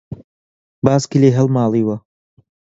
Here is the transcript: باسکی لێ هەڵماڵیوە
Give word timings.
باسکی 0.85 1.17
لێ 1.21 1.29
هەڵماڵیوە 1.37 1.95